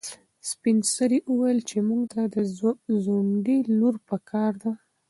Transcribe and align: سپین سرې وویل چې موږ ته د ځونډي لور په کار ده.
سپین 0.49 0.77
سرې 0.93 1.19
وویل 1.31 1.59
چې 1.69 1.77
موږ 1.87 2.01
ته 2.13 2.21
د 2.35 2.91
ځونډي 3.05 3.57
لور 3.77 3.95
په 4.07 4.15
کار 4.29 4.53
ده. 4.61 4.71